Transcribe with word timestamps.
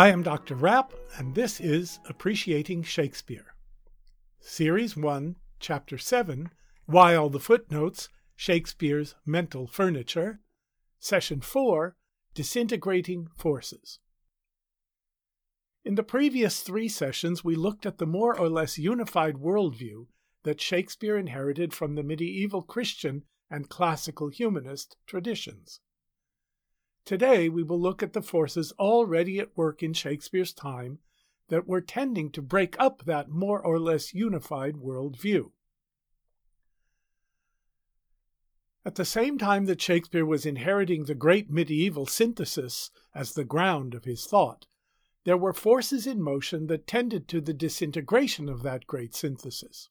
I 0.00 0.08
am 0.08 0.22
Dr. 0.22 0.54
Rapp, 0.54 0.94
and 1.18 1.34
this 1.34 1.60
is 1.60 1.98
Appreciating 2.08 2.84
Shakespeare. 2.84 3.54
Series 4.38 4.96
1, 4.96 5.36
Chapter 5.58 5.98
7 5.98 6.48
While 6.86 7.28
the 7.28 7.38
Footnotes 7.38 8.08
Shakespeare's 8.34 9.14
Mental 9.26 9.66
Furniture. 9.66 10.40
Session 10.98 11.42
4 11.42 11.96
Disintegrating 12.32 13.28
Forces. 13.36 13.98
In 15.84 15.96
the 15.96 16.02
previous 16.02 16.62
three 16.62 16.88
sessions, 16.88 17.44
we 17.44 17.54
looked 17.54 17.84
at 17.84 17.98
the 17.98 18.06
more 18.06 18.34
or 18.34 18.48
less 18.48 18.78
unified 18.78 19.34
worldview 19.34 20.06
that 20.44 20.62
Shakespeare 20.62 21.18
inherited 21.18 21.74
from 21.74 21.94
the 21.94 22.02
medieval 22.02 22.62
Christian 22.62 23.24
and 23.50 23.68
classical 23.68 24.30
humanist 24.30 24.96
traditions. 25.06 25.80
Today, 27.04 27.48
we 27.48 27.62
will 27.62 27.80
look 27.80 28.02
at 28.02 28.12
the 28.12 28.22
forces 28.22 28.72
already 28.78 29.38
at 29.38 29.56
work 29.56 29.82
in 29.82 29.92
Shakespeare's 29.92 30.52
time 30.52 30.98
that 31.48 31.66
were 31.66 31.80
tending 31.80 32.30
to 32.30 32.42
break 32.42 32.76
up 32.78 33.04
that 33.04 33.28
more 33.28 33.60
or 33.60 33.78
less 33.78 34.14
unified 34.14 34.76
worldview. 34.76 35.50
At 38.84 38.94
the 38.94 39.04
same 39.04 39.36
time 39.36 39.66
that 39.66 39.82
Shakespeare 39.82 40.24
was 40.24 40.46
inheriting 40.46 41.04
the 41.04 41.14
great 41.14 41.50
medieval 41.50 42.06
synthesis 42.06 42.90
as 43.14 43.32
the 43.32 43.44
ground 43.44 43.94
of 43.94 44.04
his 44.04 44.24
thought, 44.24 44.66
there 45.24 45.36
were 45.36 45.52
forces 45.52 46.06
in 46.06 46.22
motion 46.22 46.66
that 46.68 46.86
tended 46.86 47.28
to 47.28 47.42
the 47.42 47.52
disintegration 47.52 48.48
of 48.48 48.62
that 48.62 48.86
great 48.86 49.14
synthesis. 49.14 49.90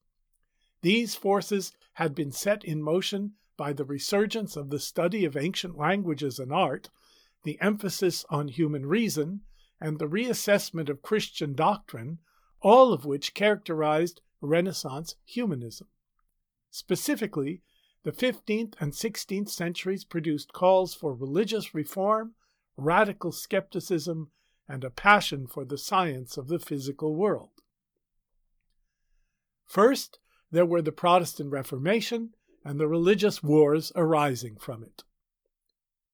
These 0.81 1.13
forces 1.13 1.73
had 1.93 2.15
been 2.15 2.31
set 2.31 2.63
in 2.63 2.81
motion 2.81 3.33
by 3.59 3.73
the 3.73 3.83
resurgence 3.83 4.55
of 4.55 4.69
the 4.69 4.79
study 4.79 5.25
of 5.25 5.35
ancient 5.35 5.77
languages 5.77 6.39
and 6.39 6.53
art, 6.53 6.89
the 7.43 7.59
emphasis 7.59 8.23
on 8.29 8.47
human 8.47 8.85
reason, 8.85 9.41
and 9.81 9.99
the 9.99 10.07
reassessment 10.07 10.88
of 10.88 11.02
Christian 11.02 11.53
doctrine, 11.55 12.19
all 12.61 12.93
of 12.93 13.03
which 13.03 13.33
characterized 13.33 14.21
Renaissance 14.39 15.15
humanism. 15.25 15.87
Specifically, 16.69 17.61
the 18.03 18.13
15th 18.13 18.75
and 18.80 18.93
16th 18.93 19.49
centuries 19.49 20.05
produced 20.05 20.53
calls 20.53 20.95
for 20.95 21.13
religious 21.13 21.75
reform, 21.75 22.35
radical 22.77 23.33
skepticism, 23.33 24.31
and 24.69 24.85
a 24.85 24.89
passion 24.89 25.47
for 25.47 25.65
the 25.65 25.77
science 25.77 26.37
of 26.37 26.47
the 26.47 26.59
physical 26.59 27.13
world. 27.13 27.49
First, 29.65 30.19
there 30.49 30.65
were 30.65 30.81
the 30.81 30.93
Protestant 30.93 31.52
Reformation 31.52 32.35
and 32.63 32.79
the 32.79 32.88
religious 32.88 33.41
wars 33.41 33.91
arising 33.95 34.57
from 34.57 34.83
it. 34.83 35.03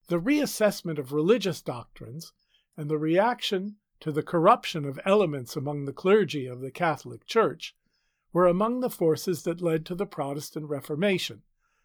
The 0.08 0.20
reassessment 0.20 0.98
of 0.98 1.12
religious 1.12 1.60
doctrines 1.60 2.32
and 2.76 2.88
the 2.88 2.98
reaction 2.98 3.76
to 4.00 4.12
the 4.12 4.22
corruption 4.22 4.84
of 4.84 5.00
elements 5.04 5.56
among 5.56 5.84
the 5.84 5.92
clergy 5.92 6.46
of 6.46 6.60
the 6.60 6.70
Catholic 6.70 7.26
Church 7.26 7.74
were 8.32 8.46
among 8.46 8.80
the 8.80 8.90
forces 8.90 9.42
that 9.42 9.62
led 9.62 9.86
to 9.86 9.94
the 9.94 10.06
Protestant 10.06 10.68
Reformation, 10.68 11.42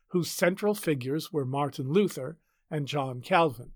whose 0.10 0.30
central 0.30 0.76
figures 0.76 1.32
were 1.32 1.46
Martin 1.46 1.92
Luther 1.92 2.38
and 2.70 2.88
John 2.88 3.22
Calvin. 3.22 3.72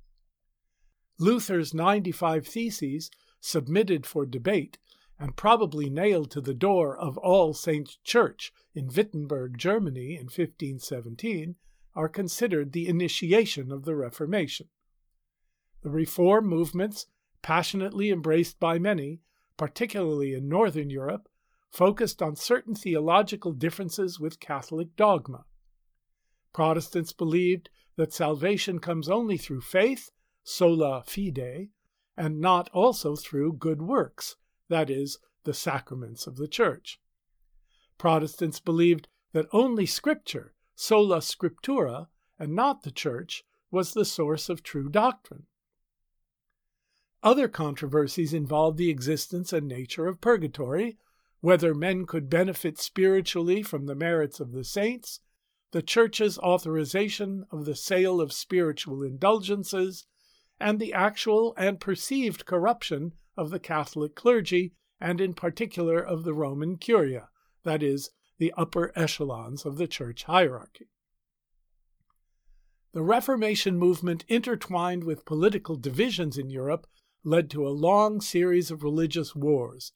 Luther's 1.18 1.74
95 1.74 2.46
Theses, 2.46 3.10
submitted 3.40 4.06
for 4.06 4.26
debate 4.26 4.78
and 5.20 5.36
probably 5.36 5.90
nailed 5.90 6.30
to 6.32 6.42
the 6.42 6.54
door 6.54 6.98
of 6.98 7.18
All 7.18 7.54
Saints' 7.54 7.98
Church 8.04 8.52
in 8.74 8.88
Wittenberg, 8.88 9.58
Germany 9.58 10.16
in 10.16 10.26
1517, 10.26 11.56
are 11.96 12.10
considered 12.10 12.72
the 12.72 12.88
initiation 12.88 13.72
of 13.72 13.86
the 13.86 13.96
Reformation. 13.96 14.68
The 15.84 15.90
reform 15.90 16.48
movements, 16.48 17.08
passionately 17.42 18.10
embraced 18.10 18.60
by 18.60 18.80
many, 18.80 19.22
particularly 19.56 20.34
in 20.34 20.50
Northern 20.50 20.90
Europe, 20.90 21.30
focused 21.72 22.22
on 22.22 22.36
certain 22.36 22.76
theological 22.76 23.54
differences 23.54 24.20
with 24.20 24.40
Catholic 24.40 24.96
dogma. 24.96 25.46
Protestants 26.54 27.14
believed 27.14 27.70
that 27.96 28.14
salvation 28.14 28.80
comes 28.80 29.10
only 29.10 29.38
through 29.38 29.62
faith, 29.62 30.12
sola 30.44 31.04
fide, 31.06 31.70
and 32.18 32.40
not 32.40 32.70
also 32.74 33.16
through 33.16 33.54
good 33.54 33.82
works, 33.82 34.36
that 34.70 34.90
is, 34.90 35.20
the 35.44 35.54
sacraments 35.54 36.28
of 36.28 36.38
the 36.38 36.48
Church. 36.48 37.00
Protestants 37.98 38.60
believed 38.60 39.08
that 39.34 39.48
only 39.52 39.86
Scripture, 39.86 40.54
sola 40.76 41.20
scriptura, 41.20 42.08
and 42.38 42.54
not 42.54 42.84
the 42.84 42.92
Church, 42.92 43.44
was 43.72 43.94
the 43.94 44.06
source 44.06 44.50
of 44.50 44.64
true 44.64 44.90
doctrine. 44.90 45.44
Other 47.24 47.48
controversies 47.48 48.34
involved 48.34 48.78
the 48.78 48.90
existence 48.90 49.52
and 49.52 49.68
nature 49.68 50.08
of 50.08 50.22
purgatory, 50.22 50.98
whether 51.42 51.74
men 51.74 52.06
could 52.06 52.30
benefit 52.30 52.80
spiritually 52.80 53.64
from 53.64 53.86
the 53.86 53.96
merits 53.96 54.40
of 54.40 54.52
the 54.52 54.64
saints, 54.64 55.20
the 55.72 55.82
Church's 55.82 56.38
authorization 56.40 57.46
of 57.52 57.66
the 57.66 57.76
sale 57.76 58.22
of 58.22 58.32
spiritual 58.32 59.04
indulgences, 59.04 60.06
and 60.60 60.80
the 60.80 60.94
actual 60.94 61.54
and 61.58 61.80
perceived 61.80 62.46
corruption 62.46 63.14
of 63.38 63.50
the 63.50 63.60
Catholic 63.60 64.16
clergy, 64.16 64.74
and 65.00 65.20
in 65.20 65.34
particular 65.34 66.00
of 66.00 66.24
the 66.24 66.34
Roman 66.34 66.78
Curia, 66.78 67.30
that 67.64 67.84
is, 67.84 68.10
the 68.38 68.54
upper 68.58 68.92
echelons 68.96 69.66
of 69.66 69.78
the 69.78 69.88
church 69.88 70.24
hierarchy. 70.24 70.88
The 72.94 73.02
Reformation 73.02 73.78
movement, 73.78 74.24
intertwined 74.28 75.04
with 75.04 75.26
political 75.26 75.76
divisions 75.76 76.38
in 76.38 76.50
Europe, 76.50 76.88
led 77.26 77.50
to 77.50 77.68
a 77.68 77.70
long 77.70 78.22
series 78.22 78.72
of 78.72 78.84
religious 78.84 79.36
wars 79.36 79.92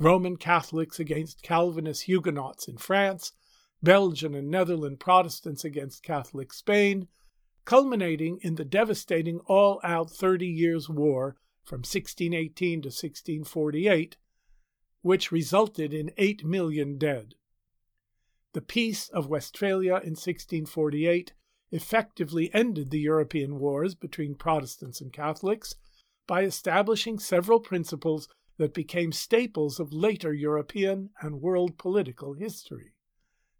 Roman 0.00 0.36
Catholics 0.36 0.98
against 0.98 1.42
Calvinist 1.42 2.02
Huguenots 2.04 2.66
in 2.66 2.78
France, 2.78 3.30
Belgian 3.80 4.34
and 4.34 4.50
Netherland 4.50 4.98
Protestants 4.98 5.64
against 5.64 6.02
Catholic 6.02 6.52
Spain, 6.52 7.06
culminating 7.64 8.38
in 8.42 8.56
the 8.56 8.64
devastating 8.64 9.38
all 9.46 9.80
out 9.84 10.10
Thirty 10.10 10.48
Years' 10.48 10.88
War 10.88 11.36
from 11.64 11.78
1618 11.78 12.82
to 12.82 12.88
1648, 12.88 14.16
which 15.02 15.32
resulted 15.32 15.92
in 15.92 16.10
8 16.16 16.44
million 16.44 16.98
dead. 16.98 17.34
The 18.52 18.60
Peace 18.60 19.08
of 19.08 19.26
Westphalia 19.26 19.94
in 19.94 20.14
1648 20.14 21.32
effectively 21.72 22.50
ended 22.54 22.90
the 22.90 23.00
European 23.00 23.58
wars 23.58 23.94
between 23.94 24.36
Protestants 24.36 25.00
and 25.00 25.12
Catholics 25.12 25.74
by 26.26 26.44
establishing 26.44 27.18
several 27.18 27.60
principles 27.60 28.28
that 28.58 28.74
became 28.74 29.10
staples 29.10 29.80
of 29.80 29.92
later 29.92 30.32
European 30.32 31.10
and 31.20 31.40
world 31.40 31.76
political 31.78 32.34
history 32.34 32.92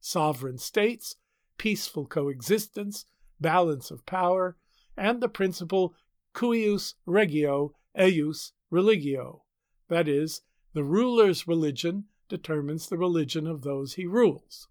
sovereign 0.00 0.58
states, 0.58 1.16
peaceful 1.56 2.04
coexistence, 2.04 3.06
balance 3.40 3.90
of 3.90 4.04
power, 4.04 4.54
and 4.98 5.22
the 5.22 5.28
principle 5.30 5.94
cuius 6.34 6.94
regio 7.06 7.74
eius 7.98 8.52
religio, 8.70 9.42
that 9.88 10.08
is, 10.08 10.42
the 10.72 10.84
ruler's 10.84 11.46
religion 11.46 12.04
determines 12.28 12.88
the 12.88 12.98
religion 12.98 13.46
of 13.46 13.62
those 13.62 13.94
he 13.94 14.06
rules. 14.06 14.68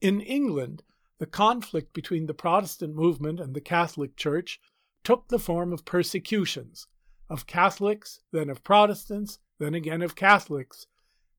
In 0.00 0.20
England, 0.20 0.82
the 1.18 1.26
conflict 1.26 1.92
between 1.92 2.26
the 2.26 2.34
Protestant 2.34 2.94
movement 2.94 3.40
and 3.40 3.54
the 3.54 3.60
Catholic 3.60 4.16
Church 4.16 4.60
took 5.02 5.28
the 5.28 5.38
form 5.38 5.72
of 5.72 5.84
persecutions, 5.84 6.86
of 7.28 7.46
Catholics, 7.46 8.20
then 8.30 8.48
of 8.48 8.62
Protestants, 8.62 9.38
then 9.58 9.74
again 9.74 10.02
of 10.02 10.14
Catholics, 10.14 10.86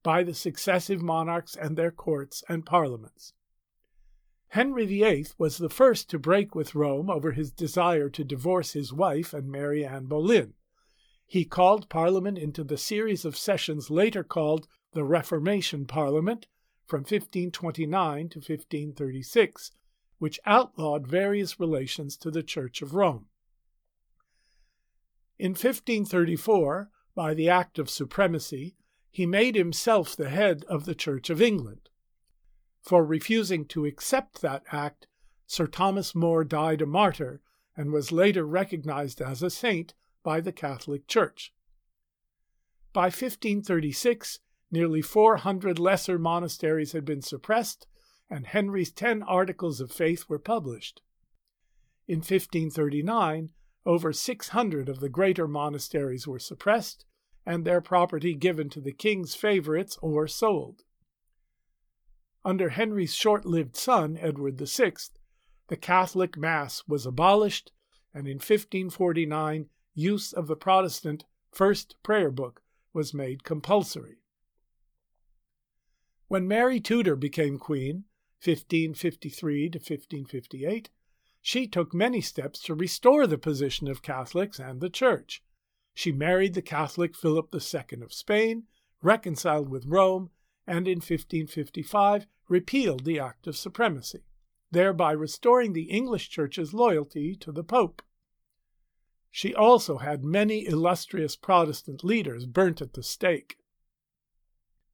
by 0.04 0.24
the 0.24 0.34
successive 0.34 1.02
monarchs 1.02 1.56
and 1.56 1.78
their 1.78 1.92
courts 1.92 2.44
and 2.50 2.66
parliaments. 2.66 3.34
Henry 4.50 4.88
VIII 4.88 5.28
was 5.38 5.58
the 5.58 5.70
first 5.70 6.10
to 6.10 6.18
break 6.18 6.56
with 6.56 6.74
Rome 6.74 7.10
over 7.10 7.34
his 7.34 7.52
desire 7.52 8.10
to 8.10 8.24
divorce 8.24 8.74
his 8.74 8.92
wife 8.92 9.32
and 9.32 9.52
marry 9.52 9.86
Anne 9.86 10.06
Boleyn. 10.06 10.56
He 11.28 11.46
called 11.46 11.88
Parliament 11.88 12.40
into 12.40 12.64
the 12.64 12.78
series 12.78 13.26
of 13.26 13.38
sessions 13.38 13.92
later 13.92 14.24
called 14.24 14.68
the 14.94 15.04
Reformation 15.04 15.86
Parliament 15.86 16.48
from 16.88 17.02
1529 17.02 18.30
to 18.30 18.40
1536, 18.40 19.72
which 20.18 20.40
outlawed 20.48 21.06
various 21.06 21.60
relations 21.60 22.18
to 22.18 22.32
the 22.32 22.42
Church 22.42 22.82
of 22.82 22.96
Rome. 22.96 23.28
In 25.38 25.52
1534, 25.52 26.90
by 27.14 27.36
the 27.36 27.50
Act 27.50 27.78
of 27.78 27.88
Supremacy, 27.88 28.76
he 29.12 29.28
made 29.28 29.54
himself 29.54 30.16
the 30.16 30.30
head 30.30 30.66
of 30.68 30.86
the 30.86 30.96
Church 30.96 31.30
of 31.30 31.40
England. 31.40 31.90
For 32.82 33.06
refusing 33.06 33.66
to 33.68 33.86
accept 33.86 34.42
that 34.42 34.64
act, 34.72 35.08
Sir 35.46 35.68
Thomas 35.68 36.16
More 36.16 36.44
died 36.44 36.82
a 36.82 36.86
martyr 36.86 37.42
and 37.76 37.92
was 37.92 38.12
later 38.12 38.46
recognized 38.46 39.22
as 39.22 39.42
a 39.42 39.50
saint 39.50 39.94
by 40.24 40.42
the 40.42 40.52
Catholic 40.52 41.08
Church. 41.08 41.54
By 42.94 43.06
1536, 43.06 44.40
nearly 44.72 45.02
400 45.02 45.80
lesser 45.80 46.18
monasteries 46.18 46.92
had 46.92 47.06
been 47.06 47.22
suppressed, 47.22 47.88
and 48.30 48.48
Henry's 48.48 48.92
ten 48.92 49.24
articles 49.24 49.80
of 49.80 49.92
faith 49.92 50.26
were 50.28 50.40
published. 50.40 51.02
In 52.08 52.20
1539, 52.20 53.52
over 53.86 54.14
600 54.14 54.90
of 54.90 55.00
the 55.00 55.10
greater 55.10 55.48
monasteries 55.48 56.28
were 56.28 56.40
suppressed 56.40 57.06
and 57.46 57.66
their 57.66 57.82
property 57.82 58.36
given 58.36 58.70
to 58.70 58.82
the 58.82 58.92
king's 58.92 59.36
favorites 59.36 59.98
or 60.02 60.28
sold. 60.28 60.84
Under 62.46 62.70
Henry's 62.70 63.14
short 63.14 63.46
lived 63.46 63.76
son, 63.76 64.18
Edward 64.18 64.58
VI, 64.58 64.94
the 65.68 65.78
Catholic 65.78 66.38
Mass 66.38 66.84
was 66.88 67.06
abolished, 67.06 67.72
and 68.14 68.28
in 68.28 68.38
1549 68.38 69.70
use 69.94 70.34
of 70.34 70.48
the 70.48 70.56
Protestant 70.56 71.26
First 71.52 71.96
Prayer 72.04 72.32
Book 72.32 72.62
was 72.94 73.14
made 73.14 73.44
compulsory. 73.44 74.18
When 76.28 76.48
Mary 76.48 76.80
Tudor 76.80 77.16
became 77.16 77.58
queen, 77.58 78.06
1553 78.44 79.70
to 79.70 79.78
1558, 79.80 80.90
she 81.42 81.68
took 81.68 81.94
many 81.94 82.22
steps 82.22 82.62
to 82.62 82.74
restore 82.74 83.28
the 83.28 83.38
position 83.38 83.88
of 83.88 84.02
Catholics 84.02 84.60
and 84.60 84.80
the 84.80 84.90
Church. 84.90 85.44
She 85.94 86.12
married 86.12 86.54
the 86.54 86.62
Catholic 86.62 87.16
Philip 87.16 87.54
II 87.54 88.02
of 88.02 88.14
Spain, 88.14 88.64
reconciled 89.02 89.70
with 89.70 89.86
Rome, 89.86 90.30
and 90.70 90.88
in 90.88 90.98
1555 90.98 92.28
repealed 92.48 93.04
the 93.04 93.20
Act 93.20 93.48
of 93.48 93.58
Supremacy, 93.58 94.22
thereby 94.70 95.12
restoring 95.12 95.74
the 95.74 95.90
English 95.90 96.30
Church's 96.30 96.76
loyalty 96.76 97.36
to 97.36 97.52
the 97.52 97.64
Pope. 97.64 98.04
She 99.32 99.54
also 99.54 99.98
had 99.98 100.24
many 100.24 100.68
illustrious 100.68 101.36
Protestant 101.36 102.04
leaders 102.04 102.46
burnt 102.46 102.82
at 102.82 102.94
the 102.94 103.02
stake. 103.02 103.58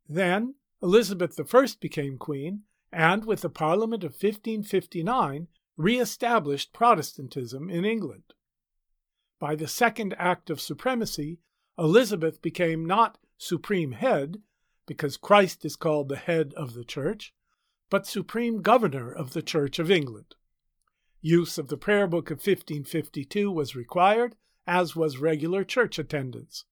Then 0.08 0.56
Elizabeth 0.82 1.38
I 1.38 1.68
became 1.80 2.18
queen, 2.18 2.64
and 2.92 3.26
with 3.26 3.42
the 3.42 3.50
Parliament 3.50 4.06
of 4.06 4.12
1559 4.12 5.48
re 5.76 6.00
established 6.00 6.72
Protestantism 6.72 7.70
in 7.70 7.84
England. 7.84 8.34
By 9.40 9.56
the 9.56 9.68
Second 9.68 10.16
Act 10.18 10.50
of 10.50 10.62
Supremacy, 10.62 11.40
Elizabeth 11.78 12.42
became 12.42 12.86
not 12.86 13.18
supreme 13.38 13.92
head, 13.92 14.42
because 14.86 15.18
Christ 15.18 15.66
is 15.66 15.76
called 15.76 16.10
the 16.10 16.16
head 16.16 16.54
of 16.56 16.74
the 16.74 16.84
Church, 16.84 17.34
but 17.90 18.08
supreme 18.08 18.62
governor 18.62 19.12
of 19.12 19.34
the 19.34 19.42
Church 19.42 19.80
of 19.80 19.92
England. 19.92 20.36
Use 21.22 21.58
of 21.58 21.70
the 21.70 21.78
Prayer 21.78 22.08
Book 22.08 22.30
of 22.30 22.38
1552 22.38 23.52
was 23.52 23.76
required, 23.76 24.36
as 24.68 24.96
was 24.96 25.18
regular 25.18 25.64
church 25.64 25.98
attendance. 25.98 26.66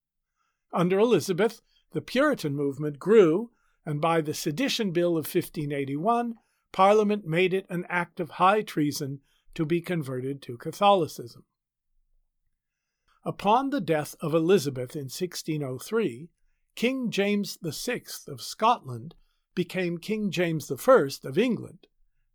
Under 0.72 1.00
Elizabeth, 1.00 1.62
the 1.92 2.02
Puritan 2.02 2.56
movement 2.56 3.00
grew, 3.00 3.52
and 3.86 4.00
by 4.00 4.22
the 4.22 4.34
Sedition 4.34 4.92
Bill 4.92 5.12
of 5.12 5.26
1581, 5.26 6.36
Parliament 6.72 7.26
made 7.26 7.54
it 7.54 7.68
an 7.70 7.86
act 7.90 8.20
of 8.20 8.32
high 8.32 8.62
treason 8.62 9.22
to 9.54 9.66
be 9.66 9.82
converted 9.82 10.42
to 10.42 10.58
Catholicism. 10.58 11.46
Upon 13.24 13.70
the 13.70 13.82
death 13.82 14.16
of 14.20 14.34
Elizabeth 14.34 14.96
in 14.96 15.04
1603, 15.04 16.30
King 16.76 17.12
James 17.12 17.58
VI 17.62 18.04
of 18.28 18.42
Scotland 18.42 19.14
became 19.54 20.00
King 20.00 20.32
James 20.32 20.72
I 20.72 21.10
of 21.24 21.38
England, 21.38 21.88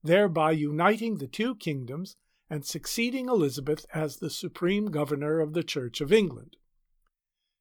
thereby 0.03 0.53
uniting 0.53 1.19
the 1.19 1.27
two 1.27 1.57
kingdoms 1.57 2.17
and 2.49 2.65
succeeding 2.65 3.29
Elizabeth 3.29 3.85
as 3.93 4.17
the 4.17 4.31
supreme 4.31 4.87
governor 4.87 5.41
of 5.41 5.55
the 5.55 5.65
Church 5.65 6.01
of 6.01 6.13
England. 6.13 6.57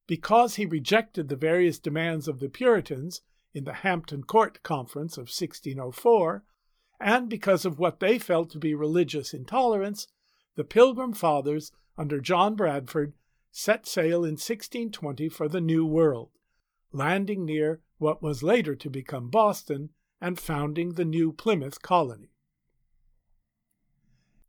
Because 0.05 0.55
he 0.55 0.65
rejected 0.65 1.27
the 1.27 1.35
various 1.35 1.79
demands 1.79 2.27
of 2.27 2.39
the 2.39 2.47
Puritans 2.47 3.21
in 3.53 3.63
the 3.63 3.73
Hampton 3.73 4.23
Court 4.23 4.61
Conference 4.61 5.17
of 5.17 5.23
1604, 5.23 6.43
and 6.99 7.27
because 7.27 7.65
of 7.65 7.79
what 7.79 7.99
they 7.99 8.19
felt 8.19 8.51
to 8.51 8.59
be 8.59 8.73
religious 8.73 9.33
intolerance, 9.33 10.07
the 10.55 10.63
Pilgrim 10.63 11.13
Fathers, 11.13 11.71
under 11.97 12.21
John 12.21 12.55
Bradford, 12.55 13.13
set 13.51 13.87
sail 13.87 14.23
in 14.23 14.33
1620 14.33 15.27
for 15.29 15.47
the 15.47 15.61
New 15.61 15.85
World, 15.85 16.29
landing 16.91 17.45
near 17.45 17.81
what 17.97 18.21
was 18.21 18.43
later 18.43 18.75
to 18.75 18.89
become 18.89 19.29
Boston 19.29 19.89
and 20.21 20.39
founding 20.39 20.93
the 20.93 21.05
New 21.05 21.31
Plymouth 21.31 21.81
colony. 21.81 22.31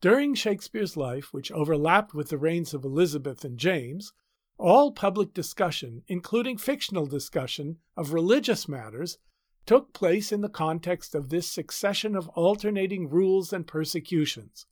During 0.00 0.34
Shakespeare's 0.34 0.96
life, 0.96 1.32
which 1.32 1.50
overlapped 1.50 2.14
with 2.14 2.28
the 2.28 2.38
reigns 2.38 2.72
of 2.72 2.84
Elizabeth 2.84 3.44
and 3.44 3.58
James, 3.58 4.12
all 4.56 4.92
public 4.92 5.34
discussion, 5.34 6.02
including 6.06 6.56
fictional 6.56 7.06
discussion 7.06 7.78
of 7.96 8.12
religious 8.12 8.68
matters, 8.68 9.18
took 9.66 9.92
place 9.92 10.32
in 10.32 10.40
the 10.40 10.48
context 10.48 11.14
of 11.14 11.28
this 11.28 11.46
succession 11.46 12.16
of 12.16 12.28
alternating 12.30 13.10
rules 13.10 13.52
and 13.52 13.66
persecutions. 13.66 14.66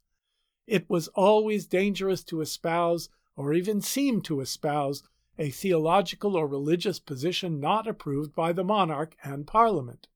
It 0.66 0.88
was 0.88 1.08
always 1.08 1.66
dangerous 1.66 2.24
to 2.24 2.40
espouse, 2.40 3.08
or 3.36 3.52
even 3.52 3.80
seem 3.80 4.22
to 4.22 4.40
espouse, 4.40 5.02
a 5.38 5.50
theological 5.50 6.36
or 6.36 6.46
religious 6.46 6.98
position 6.98 7.60
not 7.60 7.86
approved 7.86 8.34
by 8.34 8.52
the 8.52 8.64
monarch 8.64 9.16
and 9.22 9.46
parliament. 9.46 10.08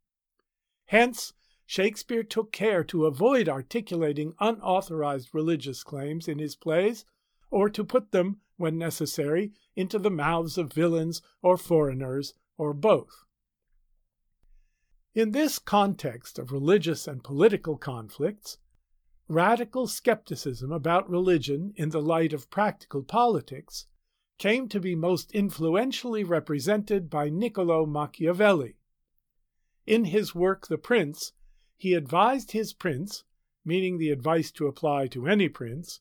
Hence, 0.87 1.35
Shakespeare 1.67 2.25
took 2.25 2.51
care 2.51 2.83
to 2.85 3.07
avoid 3.07 3.49
articulating 3.49 4.35
unauthorized 4.41 5.31
religious 5.33 5.85
claims 5.85 6.27
in 6.27 6.39
his 6.39 6.57
plays, 6.57 7.05
or 7.51 7.69
to 7.71 7.85
put 7.85 8.11
them, 8.11 8.41
when 8.57 8.77
necessary, 8.77 9.53
into 9.77 9.99
the 9.99 10.11
mouths 10.11 10.59
of 10.59 10.73
villains 10.73 11.23
or 11.43 11.57
foreigners, 11.57 12.35
or 12.57 12.75
both. 12.75 13.25
In 15.15 15.33
this 15.33 15.59
context 15.59 16.39
of 16.39 16.53
religious 16.53 17.07
and 17.07 17.23
political 17.23 17.77
conflicts, 17.77 18.59
radical 19.29 19.87
skepticism 19.87 20.73
about 20.73 21.09
religion 21.09 21.73
in 21.77 21.91
the 21.91 22.03
light 22.03 22.33
of 22.33 22.51
practical 22.51 23.03
politics 23.03 23.87
came 24.41 24.67
to 24.71 24.81
be 24.81 24.95
most 24.95 25.31
influentially 25.33 26.25
represented 26.25 27.11
by 27.11 27.29
Niccolo 27.29 27.85
Machiavelli. 27.85 28.75
In 29.87 30.07
his 30.07 30.35
work 30.35 30.67
The 30.67 30.79
Prince, 30.79 31.33
he 31.77 31.93
advised 31.93 32.53
his 32.53 32.73
prince, 32.73 33.25
meaning 33.67 33.99
the 33.99 34.09
advice 34.09 34.51
to 34.53 34.67
apply 34.67 35.09
to 35.09 35.27
any 35.27 35.51
prince, 35.51 36.01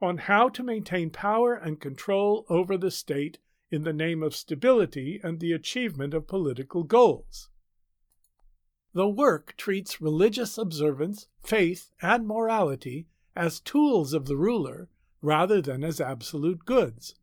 on 0.00 0.18
how 0.18 0.48
to 0.50 0.62
maintain 0.62 1.10
power 1.10 1.54
and 1.54 1.80
control 1.80 2.46
over 2.48 2.76
the 2.76 2.90
state 2.90 3.38
in 3.68 3.82
the 3.82 3.92
name 3.92 4.22
of 4.22 4.36
stability 4.36 5.20
and 5.24 5.40
the 5.40 5.52
achievement 5.52 6.14
of 6.14 6.28
political 6.28 6.84
goals. 6.84 7.50
The 8.94 9.08
work 9.08 9.54
treats 9.56 10.00
religious 10.00 10.56
observance, 10.56 11.26
faith, 11.42 11.90
and 12.00 12.28
morality 12.28 13.08
as 13.34 13.58
tools 13.58 14.12
of 14.12 14.26
the 14.26 14.36
ruler 14.36 14.88
rather 15.20 15.60
than 15.60 15.82
as 15.82 16.00
absolute 16.00 16.64
goods. 16.64 17.16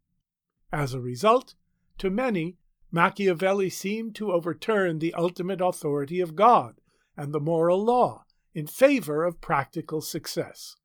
As 0.72 0.94
a 0.94 1.02
result, 1.02 1.56
to 1.98 2.10
many, 2.10 2.58
Machiavelli 2.92 3.70
seemed 3.70 4.16
to 4.16 4.32
overturn 4.32 5.00
the 5.00 5.14
ultimate 5.14 5.62
authority 5.62 6.20
of 6.20 6.36
God 6.36 6.80
and 7.18 7.34
the 7.34 7.40
moral 7.40 7.84
law 7.84 8.26
in 8.54 8.68
favor 8.68 9.24
of 9.24 9.42
practical 9.42 10.02
success. 10.02 10.76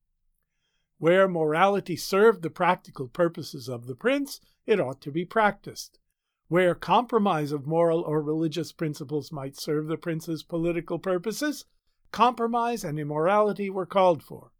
Where 0.98 1.28
morality 1.28 1.96
served 1.96 2.42
the 2.42 2.50
practical 2.50 3.08
purposes 3.08 3.68
of 3.68 3.86
the 3.86 3.94
prince, 3.94 4.40
it 4.66 4.80
ought 4.80 5.00
to 5.02 5.10
be 5.10 5.24
practiced. 5.24 5.98
Where 6.48 6.74
compromise 6.74 7.52
of 7.52 7.66
moral 7.66 8.00
or 8.00 8.22
religious 8.22 8.72
principles 8.72 9.32
might 9.32 9.58
serve 9.58 9.86
the 9.86 9.96
prince's 9.96 10.42
political 10.42 10.98
purposes, 10.98 11.64
compromise 12.12 12.84
and 12.84 12.98
immorality 12.98 13.70
were 13.70 13.86
called 13.86 14.22
for. 14.22 14.52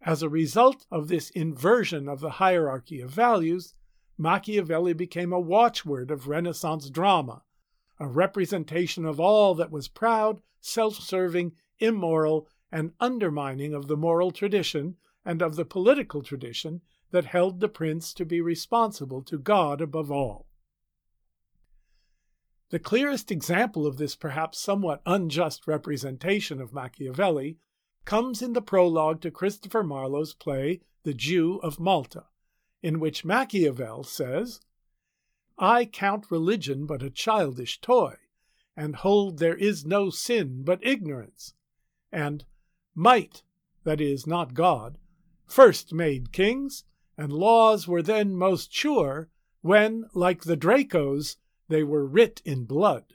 As 0.00 0.22
a 0.22 0.28
result 0.28 0.86
of 0.90 1.08
this 1.08 1.30
inversion 1.30 2.08
of 2.08 2.20
the 2.20 2.30
hierarchy 2.30 3.00
of 3.00 3.10
values, 3.10 3.74
Machiavelli 4.16 4.92
became 4.92 5.32
a 5.32 5.40
watchword 5.40 6.10
of 6.10 6.28
Renaissance 6.28 6.88
drama, 6.90 7.42
a 7.98 8.06
representation 8.06 9.04
of 9.04 9.18
all 9.18 9.54
that 9.54 9.70
was 9.70 9.88
proud, 9.88 10.40
self 10.60 10.96
serving, 10.96 11.52
immoral, 11.78 12.48
and 12.70 12.92
undermining 13.00 13.74
of 13.74 13.86
the 13.86 13.96
moral 13.96 14.30
tradition 14.30 14.96
and 15.24 15.42
of 15.42 15.56
the 15.56 15.64
political 15.64 16.22
tradition 16.22 16.80
that 17.10 17.26
held 17.26 17.60
the 17.60 17.68
prince 17.68 18.12
to 18.14 18.24
be 18.24 18.40
responsible 18.40 19.22
to 19.22 19.38
God 19.38 19.80
above 19.80 20.10
all. 20.10 20.46
The 22.70 22.78
clearest 22.78 23.30
example 23.30 23.86
of 23.86 23.98
this 23.98 24.16
perhaps 24.16 24.58
somewhat 24.58 25.02
unjust 25.06 25.66
representation 25.66 26.60
of 26.60 26.72
Machiavelli 26.72 27.58
comes 28.04 28.42
in 28.42 28.52
the 28.52 28.62
prologue 28.62 29.20
to 29.22 29.30
Christopher 29.30 29.82
Marlowe's 29.82 30.34
play 30.34 30.80
The 31.04 31.14
Jew 31.14 31.60
of 31.62 31.78
Malta, 31.78 32.24
in 32.84 33.00
which 33.00 33.24
Machiavel 33.24 34.04
says, 34.04 34.60
I 35.58 35.86
count 35.86 36.30
religion 36.30 36.84
but 36.84 37.02
a 37.02 37.08
childish 37.08 37.80
toy, 37.80 38.16
and 38.76 38.96
hold 38.96 39.38
there 39.38 39.56
is 39.56 39.86
no 39.86 40.10
sin 40.10 40.64
but 40.64 40.84
ignorance. 40.84 41.54
And 42.12 42.44
might, 42.94 43.42
that 43.84 44.02
is, 44.02 44.26
not 44.26 44.52
God, 44.52 44.98
first 45.46 45.94
made 45.94 46.30
kings, 46.30 46.84
and 47.16 47.32
laws 47.32 47.88
were 47.88 48.02
then 48.02 48.36
most 48.36 48.70
sure, 48.70 49.30
when, 49.62 50.04
like 50.12 50.42
the 50.42 50.56
Dracos, 50.56 51.36
they 51.70 51.82
were 51.82 52.04
writ 52.04 52.42
in 52.44 52.66
blood. 52.66 53.14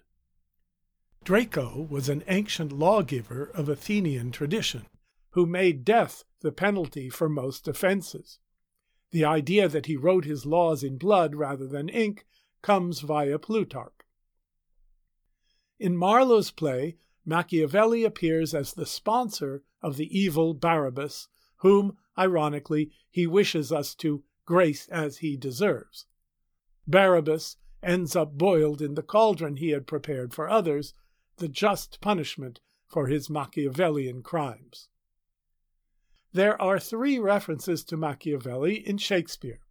Draco 1.24 1.86
was 1.92 2.10
an 2.10 2.24
ancient 2.28 2.72
lawgiver 2.72 3.52
of 3.54 3.70
Athenian 3.70 4.32
tradition, 4.32 4.88
who 5.34 5.46
made 5.46 5.86
death 5.86 6.24
the 6.42 6.52
penalty 6.52 7.08
for 7.08 7.30
most 7.30 7.68
offenses. 7.68 8.40
The 9.12 9.26
idea 9.26 9.68
that 9.68 9.88
he 9.88 9.98
wrote 9.98 10.26
his 10.26 10.46
laws 10.46 10.84
in 10.84 10.98
blood 10.98 11.36
rather 11.36 11.68
than 11.68 11.90
ink 11.90 12.26
comes 12.62 13.00
via 13.00 13.40
Plutarch. 13.40 13.94
In 15.80 15.96
Marlowe's 15.96 16.52
play, 16.52 16.98
Machiavelli 17.26 18.04
appears 18.04 18.54
as 18.54 18.74
the 18.74 18.86
sponsor 18.86 19.64
of 19.82 19.98
the 19.98 20.18
evil 20.18 20.54
Barabbas, 20.54 21.28
whom, 21.58 21.98
ironically, 22.18 22.92
he 23.10 23.26
wishes 23.26 23.72
us 23.72 23.96
to 23.96 24.24
grace 24.46 24.88
as 24.90 25.20
he 25.20 25.38
deserves. 25.38 26.06
Barabbas 26.88 27.58
ends 27.82 28.16
up 28.16 28.34
boiled 28.34 28.82
in 28.82 28.96
the 28.96 29.04
cauldron 29.04 29.56
he 29.56 29.70
had 29.70 29.88
prepared 29.88 30.34
for 30.34 30.50
others, 30.50 30.94
the 31.38 31.48
just 31.48 32.02
punishment 32.02 32.60
for 32.88 33.08
his 33.08 33.30
Machiavellian 33.30 34.22
crimes. 34.22 34.90
There 36.32 36.62
are 36.62 36.80
three 36.80 37.18
references 37.18 37.84
to 37.86 37.98
Machiavelli 37.98 38.88
in 38.88 38.98
Shakespeare. 38.98 39.62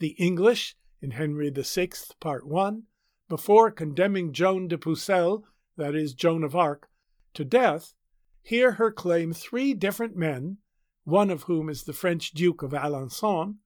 The 0.00 0.16
English 0.18 0.76
in 1.00 1.12
Henry 1.12 1.50
VI, 1.50 1.90
Part 2.18 2.46
1, 2.46 2.82
before 3.28 3.70
condemning 3.70 4.32
Joan 4.32 4.66
de 4.66 4.76
Pucelle, 4.76 5.44
that 5.76 5.94
is, 5.94 6.14
Joan 6.14 6.42
of 6.42 6.56
Arc, 6.56 6.88
to 7.34 7.44
death, 7.44 7.94
hear 8.42 8.72
her 8.72 8.90
claim 8.90 9.32
three 9.32 9.72
different 9.72 10.16
men, 10.16 10.58
one 11.04 11.30
of 11.30 11.44
whom 11.44 11.68
is 11.68 11.84
the 11.84 11.92
French 11.92 12.32
Duke 12.32 12.62
of 12.62 12.72
Alençon, 12.72 13.56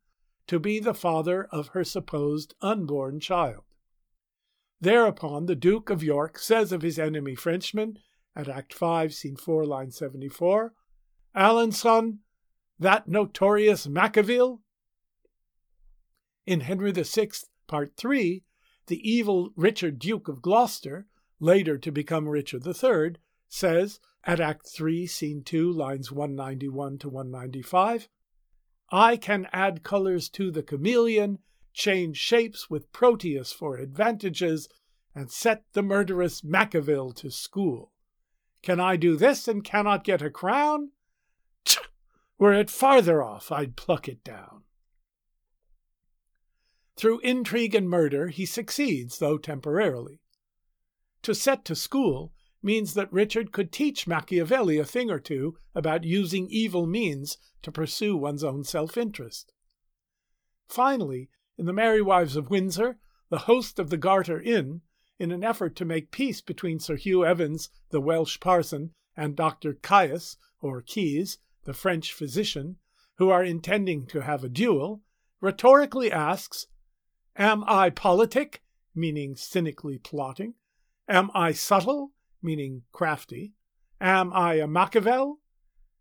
to 0.47 0.61
be 0.61 0.79
the 0.79 0.95
father 0.95 1.45
of 1.51 1.69
her 1.69 1.83
supposed 1.83 2.55
unborn 2.61 3.21
child. 3.21 3.65
Thereupon 4.81 5.47
the 5.47 5.57
Duke 5.57 5.89
of 5.89 6.03
York 6.03 6.39
says 6.39 6.73
of 6.73 6.83
his 6.83 6.99
enemy 6.99 7.35
Frenchmen, 7.35 7.99
at 8.37 8.49
Act 8.49 8.75
5, 8.75 9.15
Scene 9.15 9.37
4, 9.37 9.65
line 9.65 9.91
74, 9.91 10.75
Alençon, 11.37 12.19
that 12.79 13.09
notorious 13.09 13.87
Machiavel? 13.87 14.63
In 16.47 16.61
Henry 16.61 16.93
VI, 16.93 17.29
Part 17.67 17.95
3, 17.97 18.43
the 18.87 19.11
evil 19.11 19.51
Richard 19.55 19.99
Duke 19.99 20.29
of 20.29 20.41
Gloucester, 20.41 21.07
later 21.39 21.77
to 21.77 21.93
become 21.93 22.29
Richard 22.29 22.67
III, 22.67 23.17
says 23.49 24.01
at 24.25 24.41
Act 24.41 24.67
3, 24.67 25.07
Scene 25.07 25.43
2, 25.43 25.71
lines 25.71 26.11
191 26.11 26.99
to 26.99 27.09
195, 27.11 28.09
I 28.91 29.17
can 29.19 29.47
add 29.53 29.83
colors 29.83 30.31
to 30.31 30.51
the 30.51 30.63
chameleon, 30.63 31.41
change 31.75 32.17
shapes 32.17 32.71
with 32.71 32.93
Proteus 32.93 33.53
for 33.53 33.77
advantages, 33.77 34.69
and 35.15 35.31
set 35.31 35.65
the 35.73 35.83
murderous 35.83 36.43
Machiavel 36.43 37.13
to 37.13 37.31
school. 37.31 37.93
Can 38.63 38.81
I 38.81 38.97
do 38.97 39.17
this 39.17 39.47
and 39.47 39.63
cannot 39.63 40.03
get 40.03 40.23
a 40.23 40.31
crown? 40.31 40.93
Were 42.39 42.53
it 42.53 42.71
farther 42.71 43.23
off, 43.23 43.51
I'd 43.51 43.77
pluck 43.77 44.09
it 44.09 44.23
down. 44.23 44.65
Through 46.97 47.21
intrigue 47.21 47.75
and 47.75 47.89
murder, 47.89 48.29
he 48.29 48.47
succeeds, 48.47 49.19
though 49.19 49.39
temporarily. 49.39 50.21
To 51.23 51.35
set 51.35 51.65
to 51.67 51.75
school 51.75 52.33
means 52.63 52.95
that 52.95 53.13
Richard 53.13 53.53
could 53.53 53.71
teach 53.71 54.07
Machiavelli 54.07 54.79
a 54.79 54.85
thing 54.85 55.11
or 55.11 55.21
two 55.21 55.59
about 55.75 56.05
using 56.05 56.49
evil 56.51 56.87
means 56.87 57.39
to 57.63 57.73
pursue 57.73 58.17
one's 58.17 58.45
own 58.45 58.65
self 58.65 58.97
interest. 58.97 59.53
Finally, 60.69 61.29
in 61.59 61.67
The 61.67 61.73
Merry 61.73 62.03
Wives 62.03 62.37
of 62.37 62.51
Windsor, 62.51 62.99
the 63.29 63.41
host 63.41 63.79
of 63.79 63.91
the 63.91 63.97
Garter 63.97 64.41
Inn, 64.41 64.83
in 65.19 65.33
an 65.33 65.45
effort 65.45 65.75
to 65.77 65.85
make 65.85 66.11
peace 66.11 66.41
between 66.41 66.79
Sir 66.79 66.97
Hugh 66.97 67.25
Evans, 67.25 67.71
the 67.91 68.01
Welsh 68.01 68.41
parson, 68.41 68.93
and 69.17 69.37
Dr. 69.37 69.75
Caius, 69.75 70.37
or 70.61 70.83
Keyes, 70.83 71.39
the 71.67 71.75
French 71.75 72.13
physician, 72.13 72.77
who 73.19 73.29
are 73.29 73.45
intending 73.45 74.07
to 74.07 74.21
have 74.21 74.43
a 74.43 74.49
duel, 74.49 75.03
rhetorically 75.41 76.11
asks, 76.11 76.67
Am 77.37 77.65
I 77.67 77.91
politic, 77.91 78.63
meaning 78.95 79.37
cynically 79.37 79.99
plotting? 79.99 80.55
Am 81.09 81.31
I 81.35 81.53
subtle, 81.53 82.13
meaning 82.43 82.83
crafty? 82.93 83.53
Am 84.01 84.33
I 84.33 84.55
a 84.55 84.67
Machiavel? 84.67 85.41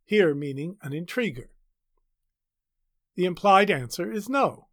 Here 0.05 0.34
meaning 0.34 0.77
an 0.81 0.93
intriguer. 0.93 1.50
The 3.15 3.25
implied 3.25 3.72
answer 3.72 4.12
is 4.12 4.29
no. 4.29 4.67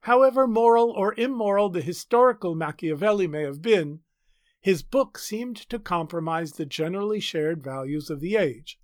However 0.00 0.46
moral 0.46 0.90
or 0.90 1.14
immoral 1.14 1.68
the 1.68 1.82
historical 1.82 2.54
Machiavelli 2.54 3.26
may 3.26 3.42
have 3.42 3.62
been, 3.62 4.00
his 4.60 4.82
book 4.82 5.18
seemed 5.18 5.56
to 5.70 5.78
compromise 5.78 6.52
the 6.52 6.66
generally 6.66 7.20
shared 7.20 7.62
values 7.62 8.10
of 8.10 8.20
the 8.20 8.36
age. 8.36 8.79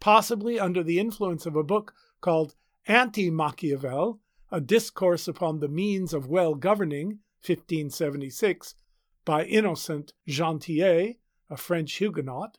Possibly 0.00 0.58
under 0.58 0.82
the 0.82 0.98
influence 0.98 1.46
of 1.46 1.56
a 1.56 1.62
book 1.62 1.94
called 2.20 2.54
Anti 2.86 3.30
Machiavel, 3.30 4.20
a 4.50 4.60
discourse 4.60 5.26
upon 5.26 5.60
the 5.60 5.68
means 5.68 6.12
of 6.12 6.28
well 6.28 6.54
governing, 6.54 7.20
1576, 7.44 8.74
by 9.24 9.44
Innocent 9.44 10.12
Gentillet, 10.26 11.16
a 11.48 11.56
French 11.56 11.94
Huguenot, 11.94 12.58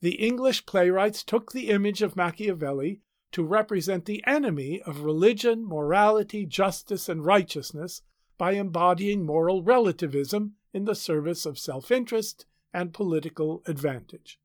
the 0.00 0.16
English 0.16 0.66
playwrights 0.66 1.22
took 1.22 1.52
the 1.52 1.70
image 1.70 2.02
of 2.02 2.14
Machiavelli 2.14 3.00
to 3.32 3.42
represent 3.42 4.04
the 4.04 4.22
enemy 4.26 4.82
of 4.82 5.00
religion, 5.00 5.64
morality, 5.64 6.44
justice, 6.44 7.08
and 7.08 7.24
righteousness 7.24 8.02
by 8.36 8.52
embodying 8.52 9.24
moral 9.24 9.62
relativism 9.62 10.56
in 10.72 10.84
the 10.84 10.94
service 10.94 11.46
of 11.46 11.58
self 11.58 11.90
interest 11.90 12.44
and 12.72 12.92
political 12.92 13.62
advantage. 13.66 14.38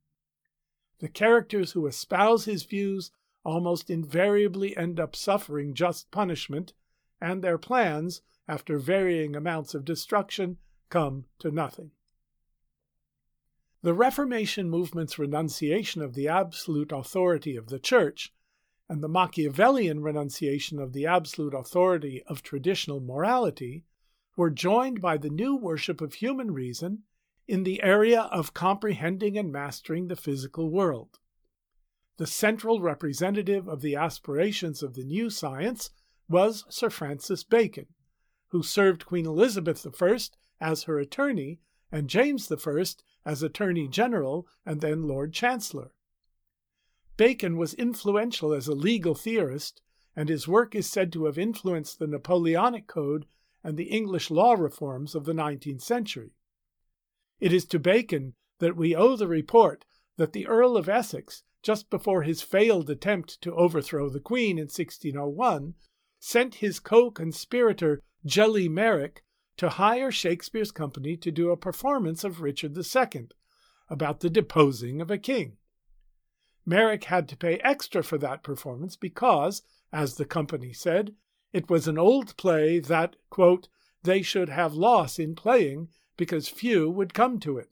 The 0.99 1.09
characters 1.09 1.71
who 1.71 1.87
espouse 1.87 2.45
his 2.45 2.63
views 2.63 3.11
almost 3.43 3.89
invariably 3.89 4.75
end 4.75 4.99
up 4.99 5.15
suffering 5.15 5.73
just 5.73 6.11
punishment, 6.11 6.73
and 7.21 7.41
their 7.41 7.57
plans, 7.57 8.21
after 8.47 8.77
varying 8.77 9.35
amounts 9.35 9.73
of 9.73 9.85
destruction, 9.85 10.57
come 10.89 11.25
to 11.39 11.51
nothing. 11.51 11.91
The 13.81 13.93
Reformation 13.93 14.69
movement's 14.69 15.17
renunciation 15.17 16.01
of 16.01 16.13
the 16.13 16.27
absolute 16.27 16.91
authority 16.91 17.55
of 17.55 17.67
the 17.67 17.79
Church 17.79 18.33
and 18.89 19.01
the 19.01 19.07
Machiavellian 19.07 20.01
renunciation 20.01 20.79
of 20.79 20.91
the 20.91 21.05
absolute 21.05 21.53
authority 21.53 22.23
of 22.23 22.43
traditional 22.43 22.99
morality 22.99 23.85
were 24.35 24.49
joined 24.49 24.99
by 24.99 25.15
the 25.15 25.29
new 25.29 25.55
worship 25.55 26.01
of 26.01 26.15
human 26.15 26.51
reason 26.51 27.03
in 27.49 27.63
the 27.63 27.81
area 27.81 28.21
of 28.31 28.53
comprehending 28.53 29.35
and 29.35 29.51
mastering 29.51 30.07
the 30.07 30.15
physical 30.15 30.69
world. 30.69 31.17
The 32.17 32.27
central 32.27 32.79
representative 32.79 33.67
of 33.67 33.81
the 33.81 33.95
aspirations 33.95 34.83
of 34.83 34.93
the 34.93 35.03
new 35.03 35.31
science 35.31 35.89
was 36.29 36.63
Sir 36.69 36.91
Francis 36.91 37.43
Bacon, 37.43 37.87
who 38.49 38.61
served 38.61 39.07
Queen 39.07 39.25
Elizabeth 39.25 39.83
I 39.99 40.19
as 40.61 40.83
her 40.83 40.99
attorney 40.99 41.59
and 41.91 42.07
James 42.07 42.51
I 42.51 42.83
as 43.25 43.41
Attorney 43.41 43.87
General 43.87 44.47
and 44.63 44.79
then 44.79 45.07
Lord 45.07 45.33
Chancellor. 45.33 45.95
Bacon 47.17 47.57
was 47.57 47.73
influential 47.73 48.53
as 48.53 48.67
a 48.67 48.75
legal 48.75 49.15
theorist, 49.15 49.81
and 50.15 50.29
his 50.29 50.47
work 50.47 50.75
is 50.75 50.87
said 50.87 51.11
to 51.13 51.25
have 51.25 51.39
influenced 51.39 51.97
the 51.97 52.05
Napoleonic 52.05 52.85
Code 52.85 53.25
and 53.63 53.75
the 53.75 53.89
English 53.89 54.29
law 54.29 54.53
reforms 54.53 55.15
of 55.15 55.25
the 55.25 55.33
19th 55.33 55.81
century. 55.81 56.35
It 57.39 57.53
is 57.53 57.65
to 57.67 57.79
Bacon 57.79 58.33
that 58.59 58.75
we 58.75 58.95
owe 58.95 59.15
the 59.15 59.27
report 59.27 59.85
that 60.17 60.33
the 60.33 60.45
Earl 60.47 60.75
of 60.75 60.89
Essex, 60.89 61.43
just 61.63 61.89
before 61.89 62.23
his 62.23 62.41
failed 62.41 62.89
attempt 62.89 63.41
to 63.41 63.55
overthrow 63.55 64.09
the 64.09 64.19
Queen 64.19 64.57
in 64.57 64.65
1601, 64.65 65.75
sent 66.19 66.55
his 66.55 66.79
co 66.79 67.09
conspirator 67.09 68.01
Gellie 68.25 68.69
Merrick 68.69 69.23
to 69.55 69.69
hire 69.69 70.11
Shakespeare's 70.11 70.71
company 70.71 71.15
to 71.17 71.31
do 71.31 71.51
a 71.51 71.57
performance 71.57 72.23
of 72.23 72.41
Richard 72.41 72.77
II 72.77 73.29
about 73.89 74.19
the 74.19 74.29
deposing 74.29 75.01
of 75.01 75.09
a 75.09 75.17
king. 75.17 75.57
Merrick 76.65 77.05
had 77.05 77.27
to 77.29 77.37
pay 77.37 77.55
extra 77.59 78.03
for 78.03 78.17
that 78.17 78.43
performance 78.43 78.95
because, 78.95 79.61
as 79.91 80.15
the 80.15 80.25
company 80.25 80.73
said, 80.73 81.15
it 81.51 81.69
was 81.69 81.87
an 81.87 81.97
old 81.97 82.37
play 82.37 82.79
that, 82.79 83.15
quote, 83.29 83.69
they 84.03 84.21
should 84.21 84.49
have 84.49 84.73
loss 84.73 85.17
in 85.17 85.35
playing 85.35 85.89
because 86.19 86.49
few 86.49 86.89
would 86.89 87.13
come 87.13 87.39
to 87.39 87.57
it. 87.57 87.69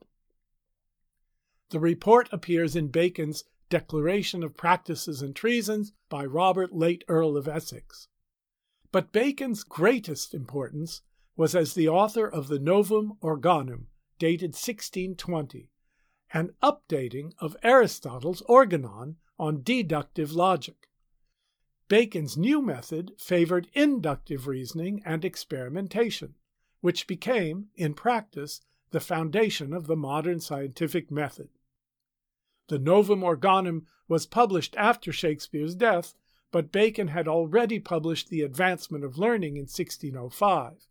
The 1.71 1.81
report 1.81 2.29
appears 2.31 2.77
in 2.77 2.87
Bacon's 2.87 3.43
Declaration 3.69 4.41
of 4.41 4.55
Practices 4.55 5.21
and 5.21 5.35
Treasons 5.35 5.91
by 6.07 6.23
Robert, 6.23 6.73
late 6.73 7.03
Earl 7.09 7.35
of 7.35 7.49
Essex. 7.49 8.07
But 8.89 9.11
Bacon's 9.11 9.65
greatest 9.65 10.33
importance 10.33 11.01
was 11.35 11.55
as 11.55 11.73
the 11.73 11.89
author 11.89 12.25
of 12.25 12.47
the 12.47 12.57
Novum 12.57 13.17
Organum, 13.21 13.87
dated 14.17 14.51
1620, 14.51 15.69
an 16.33 16.53
updating 16.63 17.33
of 17.39 17.57
Aristotle's 17.63 18.41
Organon 18.43 19.17
on 19.37 19.61
deductive 19.61 20.31
logic. 20.31 20.87
Bacon's 21.89 22.37
new 22.37 22.61
method 22.61 23.11
favored 23.17 23.67
inductive 23.73 24.47
reasoning 24.47 25.01
and 25.03 25.25
experimentation, 25.25 26.35
which 26.81 27.07
became, 27.07 27.67
in 27.75 27.93
practice, 27.93 28.61
the 28.91 28.99
foundation 28.99 29.73
of 29.73 29.87
the 29.87 29.95
modern 29.95 30.39
scientific 30.39 31.11
method. 31.11 31.49
The 32.67 32.79
Novum 32.79 33.23
Organum 33.23 33.85
was 34.07 34.25
published 34.25 34.75
after 34.77 35.11
Shakespeare's 35.11 35.75
death, 35.75 36.15
but 36.51 36.71
Bacon 36.71 37.09
had 37.09 37.27
already 37.27 37.79
published 37.79 38.29
The 38.29 38.41
Advancement 38.41 39.03
of 39.03 39.17
Learning 39.17 39.55
in 39.55 39.63
1605. 39.63 40.87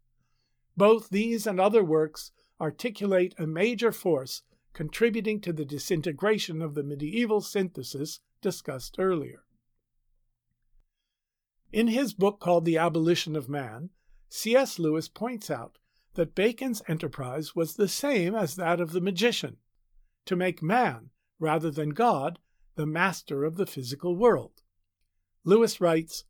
Both 0.76 1.08
these 1.10 1.46
and 1.46 1.60
other 1.60 1.82
works 1.82 2.32
articulate 2.60 3.34
a 3.38 3.46
major 3.46 3.92
force 3.92 4.42
contributing 4.72 5.40
to 5.40 5.52
the 5.52 5.64
disintegration 5.64 6.60
of 6.60 6.74
the 6.74 6.82
medieval 6.82 7.40
synthesis 7.40 8.20
discussed 8.42 8.96
earlier. 8.98 9.44
In 11.72 11.88
his 11.88 12.12
book 12.12 12.40
called 12.40 12.64
The 12.64 12.78
Abolition 12.78 13.36
of 13.36 13.48
Man, 13.48 13.90
C.S. 14.28 14.78
Lewis 14.78 15.08
points 15.08 15.50
out 15.50 15.78
that 16.14 16.34
Bacon's 16.34 16.82
enterprise 16.88 17.54
was 17.54 17.74
the 17.74 17.88
same 17.88 18.34
as 18.34 18.56
that 18.56 18.80
of 18.80 18.92
the 18.92 19.00
magician 19.00 19.58
to 20.24 20.36
make 20.36 20.62
man, 20.62 21.10
rather 21.38 21.70
than 21.70 21.90
God, 21.90 22.38
the 22.74 22.86
master 22.86 23.44
of 23.44 23.56
the 23.56 23.66
physical 23.66 24.16
world. 24.16 24.62
Lewis 25.44 25.80
writes 25.80 26.24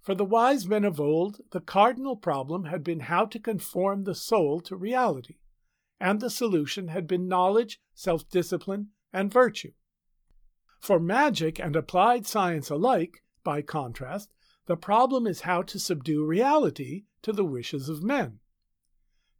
For 0.00 0.14
the 0.14 0.24
wise 0.24 0.66
men 0.66 0.84
of 0.84 1.00
old, 1.00 1.40
the 1.50 1.60
cardinal 1.60 2.16
problem 2.16 2.64
had 2.64 2.82
been 2.82 3.00
how 3.00 3.26
to 3.26 3.38
conform 3.38 4.04
the 4.04 4.14
soul 4.14 4.60
to 4.60 4.76
reality, 4.76 5.36
and 6.00 6.20
the 6.20 6.30
solution 6.30 6.88
had 6.88 7.06
been 7.06 7.28
knowledge, 7.28 7.80
self 7.94 8.28
discipline, 8.30 8.88
and 9.12 9.32
virtue. 9.32 9.72
For 10.80 10.98
magic 10.98 11.58
and 11.58 11.76
applied 11.76 12.26
science 12.26 12.70
alike, 12.70 13.22
by 13.42 13.62
contrast, 13.62 14.32
the 14.66 14.76
problem 14.76 15.26
is 15.26 15.42
how 15.42 15.62
to 15.62 15.78
subdue 15.78 16.24
reality 16.24 17.04
to 17.22 17.32
the 17.32 17.44
wishes 17.44 17.88
of 17.88 18.02
men. 18.02 18.40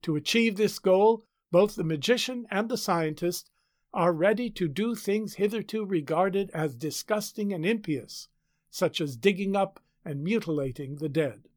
To 0.02 0.16
achieve 0.16 0.57
this 0.57 0.78
goal, 0.78 1.25
both 1.50 1.76
the 1.76 1.85
magician 1.85 2.47
and 2.50 2.69
the 2.69 2.76
scientist 2.76 3.50
are 3.95 4.12
ready 4.12 4.50
to 4.50 4.69
do 4.69 4.95
things 4.95 5.35
hitherto 5.35 5.85
regarded 5.87 6.50
as 6.52 6.76
disgusting 6.76 7.52
and 7.52 7.64
impious, 7.64 8.28
such 8.71 9.00
as 9.00 9.16
digging 9.16 9.54
up 9.54 9.81
and 10.04 10.23
mutilating 10.23 10.97
the 10.97 11.09
dead. 11.09 11.49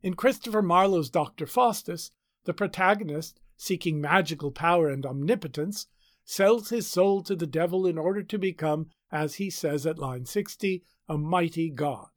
In 0.00 0.14
Christopher 0.14 0.62
Marlowe's 0.62 1.10
Dr. 1.10 1.46
Faustus, 1.46 2.12
the 2.44 2.54
protagonist, 2.54 3.40
seeking 3.56 4.00
magical 4.00 4.50
power 4.50 4.88
and 4.88 5.04
omnipotence, 5.04 5.86
sells 6.24 6.70
his 6.70 6.86
soul 6.86 7.22
to 7.24 7.34
the 7.34 7.46
devil 7.46 7.86
in 7.86 7.98
order 7.98 8.22
to 8.22 8.38
become, 8.38 8.88
as 9.10 9.34
he 9.34 9.50
says 9.50 9.86
at 9.86 9.98
line 9.98 10.24
60, 10.24 10.84
a 11.08 11.18
mighty 11.18 11.68
god. 11.68 12.11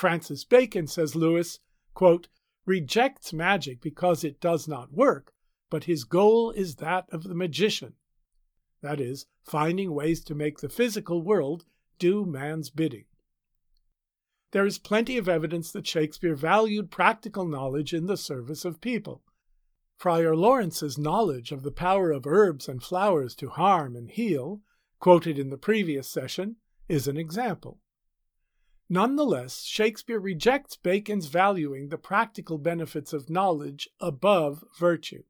Francis 0.00 0.44
Bacon, 0.44 0.86
says 0.86 1.14
Lewis, 1.14 1.60
quote, 1.92 2.28
rejects 2.64 3.34
magic 3.34 3.82
because 3.82 4.24
it 4.24 4.40
does 4.40 4.66
not 4.66 4.94
work, 4.94 5.34
but 5.68 5.84
his 5.84 6.04
goal 6.04 6.52
is 6.52 6.76
that 6.76 7.04
of 7.12 7.24
the 7.24 7.34
magician. 7.34 7.92
That 8.80 8.98
is, 8.98 9.26
finding 9.42 9.92
ways 9.92 10.24
to 10.24 10.34
make 10.34 10.60
the 10.60 10.70
physical 10.70 11.20
world 11.20 11.66
do 11.98 12.24
man's 12.24 12.70
bidding. 12.70 13.04
There 14.52 14.64
is 14.64 14.78
plenty 14.78 15.18
of 15.18 15.28
evidence 15.28 15.70
that 15.72 15.86
Shakespeare 15.86 16.34
valued 16.34 16.90
practical 16.90 17.44
knowledge 17.44 17.92
in 17.92 18.06
the 18.06 18.16
service 18.16 18.64
of 18.64 18.80
people. 18.80 19.22
Friar 19.98 20.34
Lawrence's 20.34 20.96
knowledge 20.96 21.52
of 21.52 21.62
the 21.62 21.70
power 21.70 22.10
of 22.10 22.26
herbs 22.26 22.70
and 22.70 22.82
flowers 22.82 23.34
to 23.34 23.50
harm 23.50 23.94
and 23.96 24.10
heal, 24.10 24.62
quoted 24.98 25.38
in 25.38 25.50
the 25.50 25.58
previous 25.58 26.08
session, 26.08 26.56
is 26.88 27.06
an 27.06 27.18
example. 27.18 27.80
Nonetheless, 28.92 29.62
Shakespeare 29.62 30.18
rejects 30.18 30.76
Bacon's 30.76 31.28
valuing 31.28 31.88
the 31.88 31.96
practical 31.96 32.58
benefits 32.58 33.12
of 33.12 33.30
knowledge 33.30 33.88
above 34.00 34.64
virtue. 34.76 35.22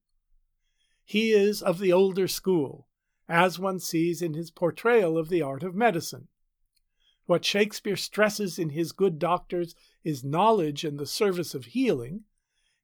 He 1.05 1.33
is 1.33 1.61
of 1.61 1.79
the 1.79 1.93
older 1.93 2.27
school, 2.27 2.89
as 3.29 3.59
one 3.59 3.79
sees 3.79 4.23
in 4.23 4.33
his 4.33 4.51
portrayal 4.51 5.19
of 5.19 5.29
the 5.29 5.43
art 5.43 5.63
of 5.63 5.75
medicine. 5.75 6.29
What 7.27 7.45
Shakespeare 7.45 7.97
stresses 7.97 8.59
in 8.59 8.71
his 8.71 8.93
good 8.93 9.19
doctors 9.19 9.75
is 10.03 10.25
knowledge 10.25 10.83
in 10.83 10.97
the 10.97 11.05
service 11.05 11.55
of 11.55 11.67
healing, 11.67 12.23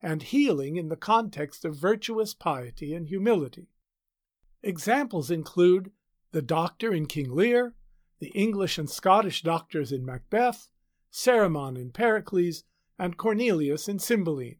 and 0.02 0.22
healing 0.22 0.76
in 0.76 0.90
the 0.90 0.94
context 0.94 1.64
of 1.64 1.74
virtuous 1.74 2.34
piety 2.34 2.92
and 2.92 3.08
humility. 3.08 3.70
Examples 4.62 5.30
include 5.30 5.90
the 6.32 6.42
doctor 6.42 6.92
in 6.92 7.06
King 7.06 7.34
Lear, 7.34 7.74
the 8.18 8.28
English 8.28 8.78
and 8.78 8.88
Scottish 8.88 9.42
doctors 9.42 9.92
in 9.92 10.04
Macbeth, 10.04 10.68
Cerimon 11.10 11.76
in 11.76 11.90
Pericles, 11.90 12.64
and 12.98 13.16
Cornelius 13.16 13.88
in 13.88 13.98
Cymbeline. 13.98 14.56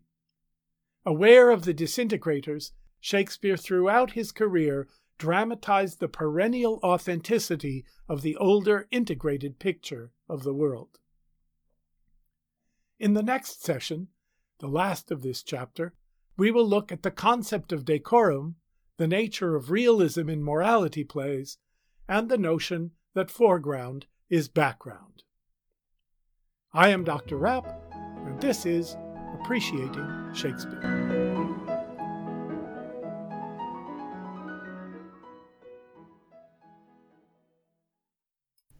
Aware 1.05 1.51
of 1.51 1.65
the 1.65 1.75
disintegrators, 1.75 2.73
Shakespeare 3.01 3.57
throughout 3.57 4.13
his 4.13 4.33
career 4.33 4.89
dramatized 5.19 6.01
the 6.01 6.09
perennial 6.09 6.81
authenticity 6.83 7.85
of 8.09 8.23
the 8.23 8.37
older 8.37 8.87
integrated 8.91 9.59
picture 9.59 10.13
of 10.29 10.43
the 10.43 10.53
world. 10.53 10.99
In 12.99 13.15
the 13.15 13.23
next 13.23 13.63
session, 13.63 14.09
the 14.59 14.69
last 14.69 15.11
of 15.11 15.23
this 15.23 15.43
chapter, 15.43 15.95
we 16.37 16.51
will 16.51 16.67
look 16.67 16.91
at 16.91 17.03
the 17.03 17.11
concept 17.11 17.73
of 17.73 17.85
decorum, 17.85 18.57
the 18.97 19.07
nature 19.07 19.55
of 19.55 19.71
realism 19.71 20.29
in 20.29 20.43
morality 20.43 21.05
plays, 21.05 21.59
and 22.09 22.29
the 22.29 22.39
notion 22.39 22.93
that 23.17 23.31
foreground 23.31 24.05
is 24.29 24.47
background. 24.47 25.23
I 26.75 26.91
am 26.91 27.03
Dr. 27.03 27.39
Rapp, 27.39 27.67
and 28.27 28.39
this 28.43 28.67
is 28.67 28.95
Appreciating 29.41 30.33
Shakespeare. 30.35 31.16